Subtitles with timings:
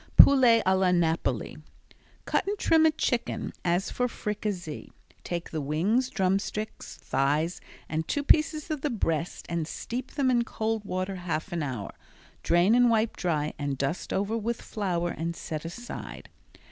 [0.17, 1.57] Poulet a la Napoli
[2.25, 4.91] Cut and trim a chicken as for fricassee.
[5.23, 10.43] Take the wings, drumsticks, thighs and two pieces of the breast and steep them in
[10.43, 11.91] cold water half an hour.
[12.41, 16.29] Drain and wipe dry and dust over with flour and set aside.